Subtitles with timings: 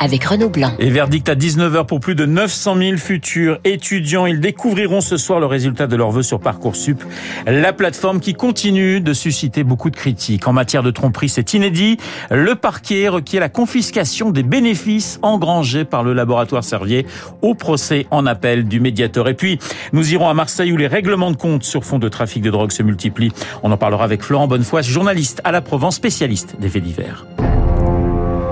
[0.00, 0.72] avec Renaud Blanc.
[0.78, 4.26] Et verdict à 19h pour plus de 900 000 futurs étudiants.
[4.26, 7.04] Ils découvriront ce soir le résultat de leur vœu sur Parcoursup,
[7.46, 10.48] la plateforme qui continue de susciter beaucoup de critiques.
[10.48, 11.98] En matière de tromperie, c'est inédit.
[12.30, 17.06] Le parquet requiert la confiscation des bénéfices engrangés par le laboratoire Servier
[17.42, 19.28] au procès en appel du médiateur.
[19.28, 19.58] Et puis,
[19.92, 22.72] nous irons à Marseille où les règlements de compte sur fond de trafic de drogue
[22.72, 23.32] se multiplient.
[23.62, 27.26] On en parlera avec Florent Bonnefoy, journaliste à la Provence, spécialiste des faits divers.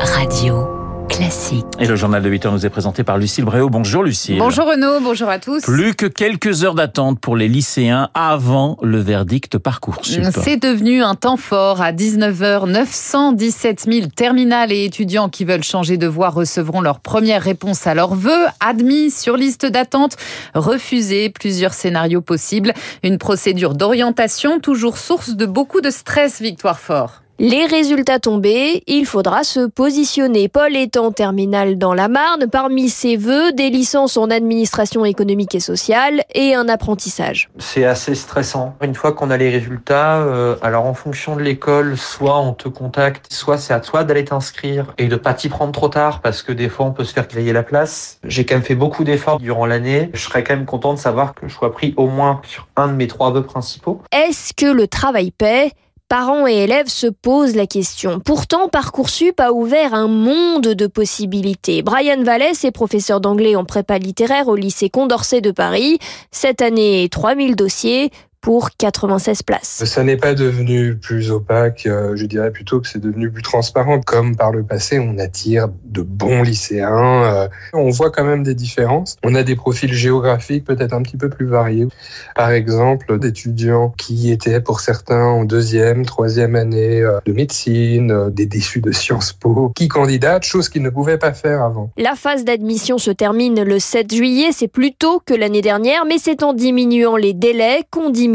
[0.00, 0.77] Radio.
[1.18, 1.66] Classique.
[1.80, 3.68] Et le journal de 8 heures nous est présenté par Lucille Bréau.
[3.68, 4.38] Bonjour Lucille.
[4.38, 5.62] Bonjour Renaud, bonjour à tous.
[5.62, 10.22] Plus que quelques heures d'attente pour les lycéens avant le verdict Parcoursup.
[10.30, 11.82] C'est devenu un temps fort.
[11.82, 17.42] À 19h, 917 000 terminales et étudiants qui veulent changer de voie recevront leur première
[17.42, 18.46] réponse à leurs vœux.
[18.60, 20.16] Admis sur liste d'attente,
[20.54, 22.72] refusés, plusieurs scénarios possibles.
[23.02, 27.22] Une procédure d'orientation toujours source de beaucoup de stress, Victoire Fort.
[27.40, 30.48] Les résultats tombés, il faudra se positionner.
[30.48, 32.48] Paul est en terminale dans la Marne.
[32.50, 37.48] Parmi ses vœux, des licences en administration économique et sociale et un apprentissage.
[37.58, 38.74] C'est assez stressant.
[38.82, 42.68] Une fois qu'on a les résultats, euh, alors en fonction de l'école, soit on te
[42.68, 46.42] contacte, soit c'est à toi d'aller t'inscrire et de pas t'y prendre trop tard parce
[46.42, 48.18] que des fois on peut se faire griller la place.
[48.24, 50.10] J'ai quand même fait beaucoup d'efforts durant l'année.
[50.12, 52.88] Je serais quand même content de savoir que je sois pris au moins sur un
[52.88, 54.02] de mes trois vœux principaux.
[54.10, 55.70] Est-ce que le travail paie?
[56.08, 58.18] Parents et élèves se posent la question.
[58.18, 61.82] Pourtant, Parcoursup a ouvert un monde de possibilités.
[61.82, 65.98] Brian Vallès est professeur d'anglais en prépa littéraire au lycée Condorcet de Paris.
[66.30, 69.84] Cette année, 3000 dossiers, pour 96 places.
[69.84, 74.00] Ça n'est pas devenu plus opaque, euh, je dirais plutôt que c'est devenu plus transparent.
[74.00, 77.24] Comme par le passé, on attire de bons lycéens.
[77.24, 79.16] Euh, on voit quand même des différences.
[79.24, 81.88] On a des profils géographiques peut-être un petit peu plus variés.
[82.36, 88.46] Par exemple, d'étudiants qui étaient pour certains en deuxième, troisième année euh, de médecine, des
[88.46, 91.90] déçus de Sciences Po, qui candidatent, chose qu'ils ne pouvaient pas faire avant.
[91.96, 96.18] La phase d'admission se termine le 7 juillet, c'est plus tôt que l'année dernière, mais
[96.18, 98.27] c'est en diminuant les délais qu'on diminue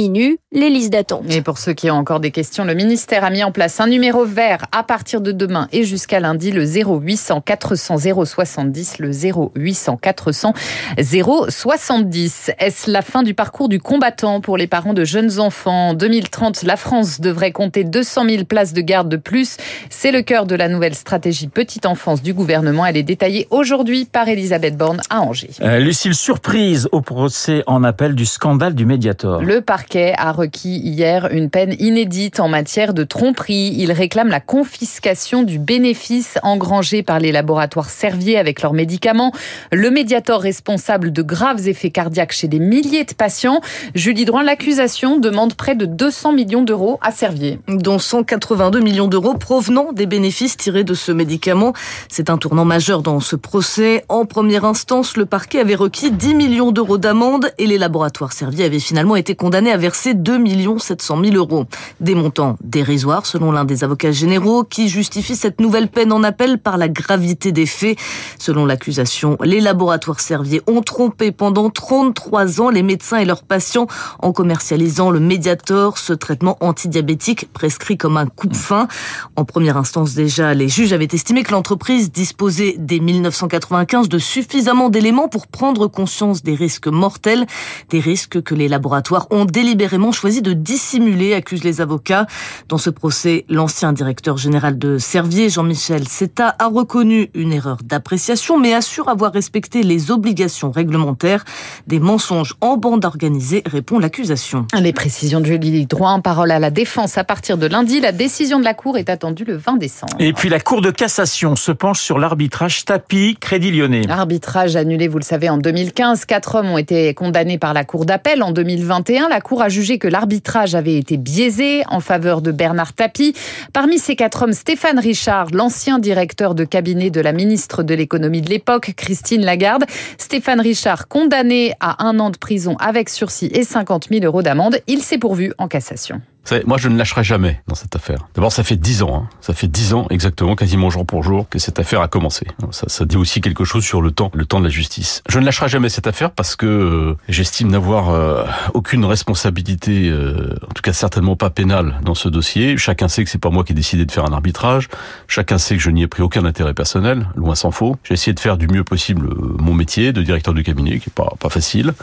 [0.52, 1.24] les listes d'attente.
[1.30, 3.88] Et pour ceux qui ont encore des questions, le ministère a mis en place un
[3.88, 9.98] numéro vert à partir de demain et jusqu'à lundi, le 0800 400 070, le 0800
[9.98, 10.54] 400
[10.98, 12.52] 070.
[12.60, 15.90] Est-ce la fin du parcours du combattant pour les parents de jeunes enfants?
[15.90, 19.58] En 2030, la France devrait compter 200 000 places de garde de plus.
[19.90, 22.86] C'est le cœur de la nouvelle stratégie petite enfance du gouvernement.
[22.86, 25.52] Elle est détaillée aujourd'hui par Elisabeth Borne à Angers.
[25.62, 29.42] Euh, Lucille, surprise au procès en appel du scandale du Mediator.
[29.42, 29.83] Le parquet
[30.18, 33.74] a requis hier une peine inédite en matière de tromperie.
[33.78, 39.32] Il réclame la confiscation du bénéfice engrangé par les laboratoires Servier avec leurs médicaments.
[39.72, 43.62] Le médiator responsable de graves effets cardiaques chez des milliers de patients.
[43.94, 47.60] Julie Droin, l'accusation demande près de 200 millions d'euros à Servier.
[47.68, 51.74] Dont 182 millions d'euros provenant des bénéfices tirés de ce médicament.
[52.10, 54.04] C'est un tournant majeur dans ce procès.
[54.10, 58.66] En première instance, le parquet avait requis 10 millions d'euros d'amende et les laboratoires Servier
[58.66, 60.40] avaient finalement été condamnés à verser 2
[60.78, 61.66] 700 000 euros.
[62.00, 66.60] Des montants dérisoires selon l'un des avocats généraux qui justifie cette nouvelle peine en appel
[66.60, 67.98] par la gravité des faits.
[68.38, 73.88] Selon l'accusation, les laboratoires Servier ont trompé pendant 33 ans les médecins et leurs patients
[74.20, 78.88] en commercialisant le Mediator, ce traitement antidiabétique prescrit comme un coupe-fin.
[79.36, 84.90] En première instance déjà, les juges avaient estimé que l'entreprise disposait dès 1995 de suffisamment
[84.90, 87.46] d'éléments pour prendre conscience des risques mortels,
[87.90, 92.28] des risques que les laboratoires ont délibérément choisi de dissimuler, accusent les avocats.
[92.68, 98.60] Dans ce procès, l'ancien directeur général de Servier, Jean-Michel Seta, a reconnu une erreur d'appréciation,
[98.60, 101.46] mais assure avoir respecté les obligations réglementaires.
[101.88, 104.68] Des mensonges en bande organisée, répond l'accusation.
[104.78, 108.02] Les précisions de Julie Droit, parole à la défense à partir de lundi.
[108.02, 110.14] La décision de la Cour est attendue le 20 décembre.
[110.20, 114.10] Et puis la Cour de cassation se penche sur l'arbitrage tapis Crédit Lyonnais.
[114.10, 116.26] Arbitrage annulé, vous le savez, en 2015.
[116.26, 118.44] Quatre hommes ont été condamnés par la Cour d'appel.
[118.44, 122.94] En 2021, la Cour a jugé que l'arbitrage avait été biaisé en faveur de Bernard
[122.94, 123.34] Tapie.
[123.74, 128.42] Parmi ces quatre hommes, Stéphane Richard, l'ancien directeur de cabinet de la ministre de l'économie
[128.42, 129.86] de l'époque, Christine Lagarde.
[130.18, 134.80] Stéphane Richard, condamné à un an de prison avec sursis et 50 000 euros d'amende,
[134.88, 136.22] il s'est pourvu en cassation.
[136.66, 138.28] Moi, je ne lâcherai jamais dans cette affaire.
[138.36, 139.30] D'abord, ça fait dix ans, hein.
[139.42, 142.46] ça fait dix ans exactement, quasiment jour pour jour, que cette affaire a commencé.
[142.72, 145.24] Ça, ça, dit aussi quelque chose sur le temps, le temps de la justice.
[145.30, 148.44] Je ne lâcherai jamais cette affaire parce que euh, j'estime n'avoir euh,
[148.74, 152.78] aucune responsabilité, euh, en tout cas certainement pas pénale, dans ce dossier.
[152.78, 154.90] Chacun sait que c'est pas moi qui ai décidé de faire un arbitrage.
[155.28, 157.96] Chacun sait que je n'y ai pris aucun intérêt personnel, loin s'en faut.
[158.04, 159.30] J'ai essayé de faire du mieux possible
[159.60, 161.94] mon métier de directeur de cabinet, qui est pas pas facile.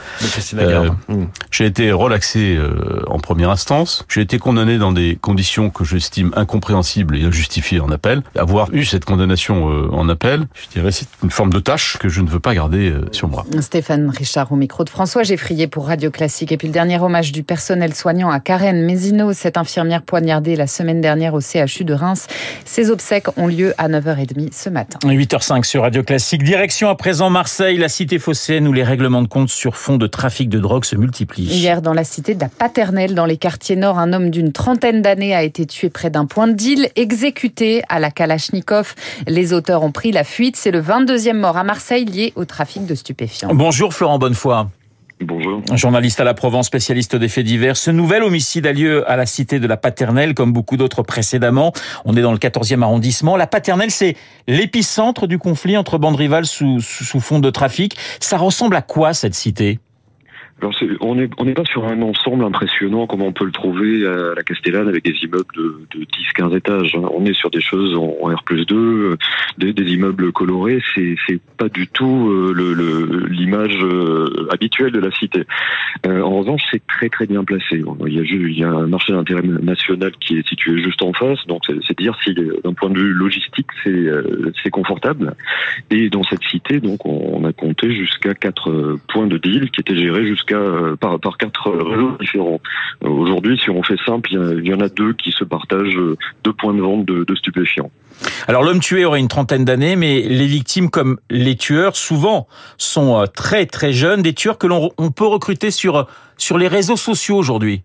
[1.09, 1.25] Mmh.
[1.51, 2.59] J'ai été relaxé
[3.07, 4.05] en première instance.
[4.09, 8.23] J'ai été condamné dans des conditions que j'estime incompréhensibles et injustifiées en appel.
[8.39, 12.09] Avoir eu cette condamnation euh, en appel, je dirais c'est une forme de tâche que
[12.09, 13.45] je ne veux pas garder euh, sur moi.
[13.61, 16.53] Stéphane Richard au micro de François Geffrier pour Radio Classique.
[16.53, 20.69] Et puis le dernier hommage du personnel soignant à Karen Mézineau, cette infirmière poignardée la
[20.69, 22.29] semaine dernière au CHU de Reims.
[22.65, 25.01] Ses obsèques ont lieu à 9h30 ce matin.
[25.03, 26.45] 8h05 sur Radio Classique.
[26.45, 30.07] Direction à présent Marseille, la cité phocéenne où les règlements de compte sur fond de
[30.07, 31.47] trafic de drogue se multiplient.
[31.47, 35.01] Hier, dans la cité de la Paternelle, dans les quartiers nord, un homme d'une trentaine
[35.01, 38.95] d'années a été tué près d'un point de deal, exécuté à la Kalachnikov.
[39.27, 40.57] Les auteurs ont pris la fuite.
[40.57, 43.55] C'est le 22e mort à Marseille lié au trafic de stupéfiants.
[43.55, 44.67] Bonjour Florent Bonnefoy.
[45.23, 45.63] Bonjour.
[45.75, 47.77] Journaliste à la Provence, spécialiste des faits divers.
[47.77, 51.73] Ce nouvel homicide a lieu à la cité de la Paternelle, comme beaucoup d'autres précédemment.
[52.07, 53.37] On est dans le 14e arrondissement.
[53.37, 54.17] La Paternelle, c'est
[54.49, 57.97] l'épicentre du conflit entre bandes rivales sous, sous fond de trafic.
[58.19, 59.79] Ça ressemble à quoi cette cité?
[60.61, 64.07] Alors on n'est on n'est pas sur un ensemble impressionnant comme on peut le trouver
[64.07, 66.05] à la Castellane avec des immeubles de, de
[66.39, 66.97] 10-15 étages.
[66.97, 69.17] On est sur des choses en, R plus 2,
[69.59, 70.83] des, des immeubles colorés.
[70.95, 75.45] C'est pas du tout euh, l'image euh, habituelle de la cité.
[76.07, 77.83] Euh, en revanche, c'est très très bien placé.
[78.07, 81.13] Il y a il y a un marché d'intérêt national qui est situé juste en
[81.13, 85.35] face, donc c'est dire si d'un point de vue logistique c'est confortable.
[85.91, 89.97] Et dans cette cité, donc on a compté jusqu'à quatre points de deal qui étaient
[89.97, 92.61] gérés jusqu'à euh, par, par quatre réseaux différents.
[93.05, 96.17] Euh, aujourd'hui, si on fait simple, il y, en a deux qui se partagent euh,
[96.45, 97.91] deux points de vente de, de stupéfiants.
[98.49, 103.25] Alors l'homme tué aurait une trentaine d'années, mais les victimes, comme les tueurs, souvent sont
[103.35, 106.07] très très jeunes, des tueurs que l'on peut recruter sur
[106.37, 107.83] sur les réseaux sociaux aujourd'hui.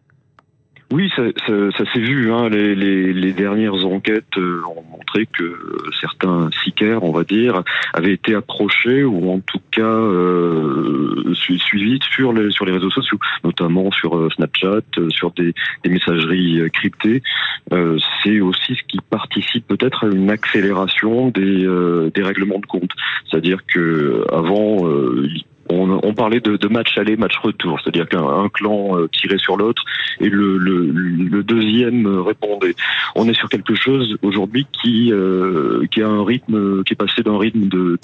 [0.91, 2.31] Oui, ça, ça, ça s'est vu.
[2.31, 2.47] Hein.
[2.49, 5.57] Les, les, les, dernières enquêtes euh, ont montré que
[5.99, 12.33] certains sicaires, on va dire, avaient été approchés ou en tout cas euh, suivis sur
[12.33, 15.53] les, sur les réseaux sociaux, notamment sur euh, Snapchat, euh, sur des,
[15.83, 17.23] des messageries cryptées.
[17.73, 21.67] Euh, C'est aussi ce qui participe peut-être à une accélération des,
[22.13, 22.91] des règlements de compte.
[23.29, 24.85] C'est-à-dire que avant
[25.69, 29.57] on, on, parlait de, de, match aller, match retour, c'est-à-dire qu'un clan euh, tirait sur
[29.57, 29.83] l'autre
[30.19, 32.75] et le, le, le, deuxième répondait.
[33.15, 37.23] On est sur quelque chose aujourd'hui qui euh, qui a un rythme qui est passé
[37.23, 37.99] d'un rythme de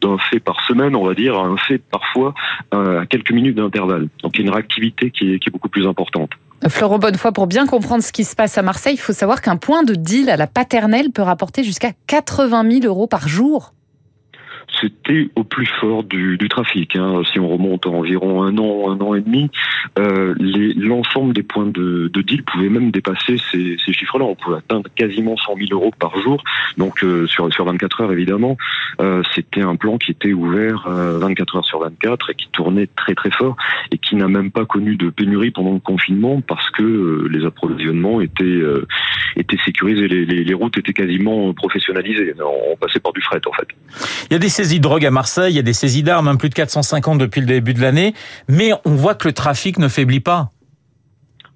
[0.00, 2.34] d'un fait par semaine, on va dire, à un fait parfois
[2.70, 4.08] à quelques minutes d'intervalle.
[4.22, 6.30] Donc il y a une réactivité qui est, qui est beaucoup plus importante.
[6.68, 9.56] Florent Bonnefoy, pour bien comprendre ce qui se passe à Marseille, il faut savoir qu'un
[9.56, 13.72] point de deal à la paternelle peut rapporter jusqu'à 80 000 euros par jour
[14.80, 16.96] c'était au plus fort du, trafic.
[16.96, 17.22] Hein.
[17.30, 19.50] Si on remonte à environ un an, un an et demi,
[19.98, 20.34] euh,
[20.76, 24.24] l'ensemble des points de, de, deal pouvaient même dépasser ces, chiffres-là.
[24.24, 26.42] On pouvait atteindre quasiment 100 000 euros par jour,
[26.76, 28.56] donc euh, sur, sur 24 heures évidemment.
[29.00, 32.88] Euh, C'était un plan qui était ouvert 24 euh, heures sur 24 et qui tournait
[32.88, 33.56] très très fort
[33.90, 38.20] et qui n'a même pas connu de pénurie pendant le confinement parce que les approvisionnements
[38.20, 38.60] étaient,
[39.36, 42.34] étaient sécurisés, les, les, les, routes étaient quasiment professionnalisées.
[42.40, 43.68] On passait par du fret en fait.
[44.30, 46.28] Il y a des saisies de drogue à Marseille, il y a des saisies d'armes,
[46.28, 48.14] hein, plus de 450 depuis le début de l'année,
[48.48, 50.50] mais on voit que le trafic ne faiblit pas.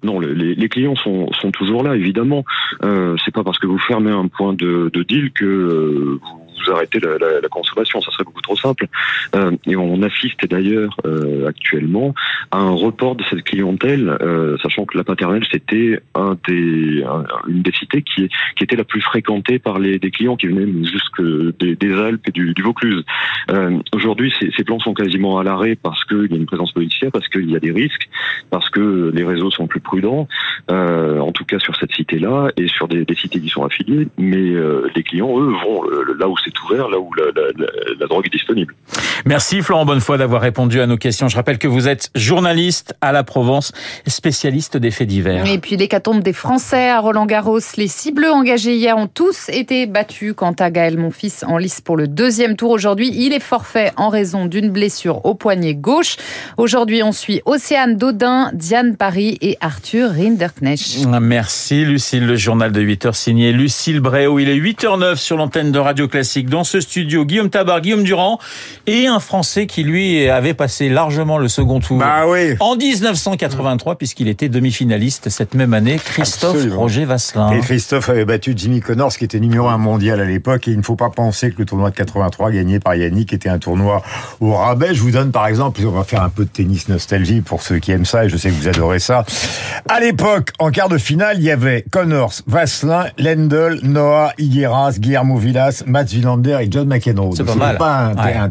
[0.03, 2.43] Non, les, clients sont, toujours là, évidemment.
[2.83, 6.44] Euh, c'est pas parce que vous fermez un point de, de deal que euh, vous
[6.63, 8.01] vous arrêtez la, consommation.
[8.01, 8.87] Ça serait beaucoup trop simple.
[9.35, 12.13] Euh, et on assiste d'ailleurs euh, actuellement
[12.51, 15.99] à un report de cette clientèle, euh, sachant que la paternelle c'était
[16.67, 18.29] une des cités qui,
[18.61, 21.21] était la plus fréquentée par les des clients qui venaient jusque
[21.59, 23.03] des, Alpes et du, Vaucluse.
[23.93, 27.27] Aujourd'hui, ces, plans sont quasiment à l'arrêt parce qu'il y a une présence policière, parce
[27.27, 28.09] qu'il y a des risques,
[28.49, 30.27] parce que les réseaux sont plus prudents.
[30.69, 34.07] En tout cas sur cette cité-là et sur des, des, cités qui sont affiliées.
[34.17, 34.53] Mais
[34.95, 35.83] les clients, eux, vont
[36.17, 37.67] là où c'est ouvert, là où la, la,
[37.99, 38.73] la, drogue est disponible.
[39.25, 41.27] Merci Florent Bonnefoy d'avoir répondu à nos questions.
[41.27, 43.71] Je rappelle que vous êtes journaliste à la Provence,
[44.07, 45.45] spécialiste des faits divers.
[45.47, 47.59] Et puis l'hécatombe des Français à Roland-Garros.
[47.77, 50.33] Les six bleus engagés hier ont tous été battus.
[50.35, 54.09] Quant à Gaël Monfils en lice pour le deuxième tour aujourd'hui, il est forfait en
[54.09, 56.17] raison d'une blessure au poignet gauche.
[56.57, 61.05] Aujourd'hui, on suit Océane Dodin, Diane Paris et Arthur Rinderknecht.
[61.19, 64.39] Merci Lucille, le journal de 8h signé Lucille Bréau.
[64.39, 66.34] Il est 8h09 sur l'antenne de Radio Classique.
[66.35, 66.49] Classique.
[66.49, 68.39] Dans ce studio, Guillaume Tabar, Guillaume Durand
[68.87, 71.99] et un Français qui, lui, avait passé largement le second tour.
[71.99, 72.55] Bah oui.
[72.59, 76.79] En 1983, puisqu'il était demi-finaliste cette même année, Christophe Absolument.
[76.79, 77.51] Roger Vasselin.
[77.51, 80.67] Et Christophe avait battu Jimmy Connors, qui était numéro un mondial à l'époque.
[80.67, 83.49] Et il ne faut pas penser que le tournoi de 83, gagné par Yannick, était
[83.49, 84.03] un tournoi
[84.41, 84.93] au rabais.
[84.93, 87.79] Je vous donne par exemple, on va faire un peu de tennis nostalgie pour ceux
[87.79, 89.25] qui aiment ça, et je sais que vous adorez ça.
[89.87, 95.37] À l'époque, en quart de finale, il y avait Connors, Vasselin, Lendl, Noah, Higueras, Guillermo
[95.37, 96.05] Villas, Mats
[96.59, 97.33] Et John McEnroe.
[97.35, 97.77] C'est pas mal.
[97.77, 98.33] pas un, Ouais.
[98.33, 98.49] un-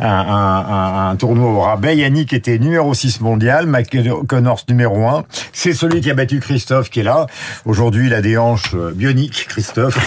[0.00, 0.66] un, un-
[1.08, 1.96] un- un tournoi au rabais.
[1.96, 5.24] Yannick était numéro 6 mondial, McEnroe- Connors numéro 1.
[5.52, 7.26] C'est celui qui a battu Christophe qui est là.
[7.64, 9.98] Aujourd'hui, il a des hanches euh, bioniques, Christophe.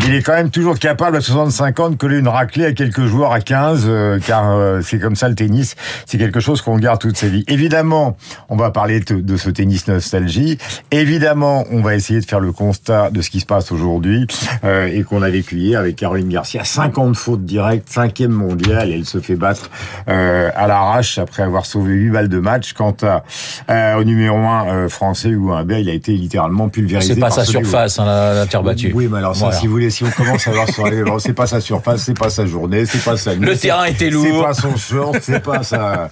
[0.06, 3.06] il est quand même toujours capable à 65 ans de coller une raclée à quelques
[3.06, 5.74] joueurs à 15, euh, car euh, c'est comme ça le tennis.
[6.06, 7.44] C'est quelque chose qu'on garde toute sa vie.
[7.48, 8.16] Évidemment,
[8.48, 10.58] on va parler de, de ce tennis nostalgie.
[10.90, 14.26] Évidemment, on va essayer de faire le constat de ce qui se passe aujourd'hui
[14.64, 16.64] euh, et qu'on a vécu hier avec Caroline Garcia.
[16.64, 19.70] 50 fautes directes, cinquième mondial, et elle se fait battre
[20.08, 22.74] euh, à l'arrache après avoir sauvé 8 balles de match.
[22.74, 23.22] Quant à,
[23.70, 27.14] euh, au numéro 1 français, Hugo Humbert, il a été littéralement pulvérisé.
[27.14, 28.92] C'est pas par sa surface, hein, la, terre battue.
[28.94, 29.56] Oui, mais alors ça, Voilà.
[29.58, 32.18] si vous voulez, si on commence à voir sur les, c'est pas sa surface, c'est
[32.18, 33.46] pas sa journée, c'est pas sa nuit.
[33.46, 34.42] Le c'est- terrain était C'est lourd.
[34.44, 36.10] pas son short, c'est pas sa.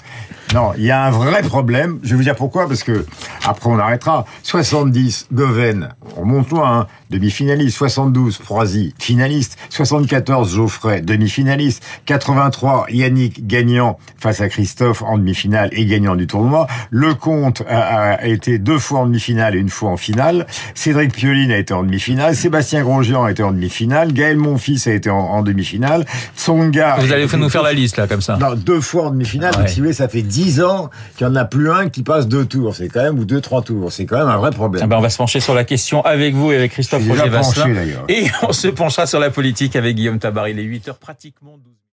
[0.54, 1.99] Non, il y a un vrai problème.
[2.02, 3.04] Je vais vous dire pourquoi, parce que
[3.45, 4.25] après on arrêtera.
[4.43, 7.76] 70, Goven, on monte loin, hein, demi-finaliste.
[7.76, 9.57] 72, Proisy, finaliste.
[10.14, 11.83] 74, Geoffrey, demi-finaliste.
[12.06, 16.66] 83, Yannick, gagnant face à Christophe en demi-finale et gagnant du tournoi.
[16.90, 20.47] Lecomte a, a été deux fois en demi-finale et une fois en finale.
[20.75, 22.37] Cédric Pioline a été en demi-finale.
[22.37, 24.12] Sébastien Grosjean a été en demi-finale.
[24.12, 26.04] Gaël Monfils a été en, en demi-finale.
[26.37, 26.97] Tsonga.
[27.00, 28.37] Vous allez nous faire la liste, là, comme ça.
[28.37, 29.52] non, deux fois en demi-finale.
[29.54, 29.59] Ouais.
[29.62, 32.04] Donc, si vous voulez, ça fait 10 ans qu'il n'y en a plus un qui
[32.04, 32.76] passe deux tours.
[32.76, 33.90] C'est quand même, ou deux, trois tours.
[33.92, 34.83] C'est quand même un vrai problème.
[34.85, 37.30] Ah ben, on va se pencher sur la question avec vous et avec Christophe Roger
[37.30, 37.62] penché.
[38.09, 40.51] Et on se penchera sur la politique avec Guillaume Tabar.
[40.51, 41.75] Il est 8h pratiquement 12.